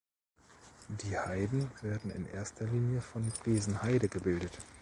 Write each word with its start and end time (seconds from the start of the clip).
Die 0.87 1.15
Heiden 1.15 1.69
werden 1.83 2.09
in 2.09 2.25
erster 2.25 2.65
Linie 2.65 3.01
von 3.01 3.31
Besenheide 3.45 4.09
gebildet. 4.09 4.57